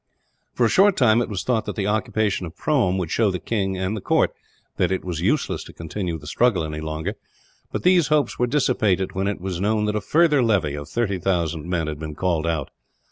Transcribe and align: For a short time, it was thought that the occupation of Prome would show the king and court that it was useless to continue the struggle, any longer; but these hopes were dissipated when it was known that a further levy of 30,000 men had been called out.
For 0.55 0.65
a 0.65 0.69
short 0.69 0.97
time, 0.97 1.21
it 1.21 1.29
was 1.29 1.43
thought 1.43 1.65
that 1.65 1.75
the 1.75 1.85
occupation 1.85 2.47
of 2.47 2.55
Prome 2.57 2.97
would 2.97 3.11
show 3.11 3.29
the 3.29 3.37
king 3.37 3.77
and 3.77 4.03
court 4.03 4.33
that 4.77 4.91
it 4.91 5.05
was 5.05 5.21
useless 5.21 5.63
to 5.65 5.73
continue 5.73 6.17
the 6.17 6.25
struggle, 6.25 6.63
any 6.63 6.81
longer; 6.81 7.13
but 7.71 7.83
these 7.83 8.07
hopes 8.07 8.39
were 8.39 8.47
dissipated 8.47 9.11
when 9.13 9.27
it 9.27 9.39
was 9.39 9.61
known 9.61 9.85
that 9.85 9.95
a 9.95 10.01
further 10.01 10.41
levy 10.41 10.73
of 10.73 10.89
30,000 10.89 11.69
men 11.69 11.85
had 11.85 11.99
been 11.99 12.15
called 12.15 12.47
out. 12.47 12.71